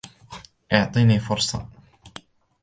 [0.71, 1.67] اعطيني فرصة!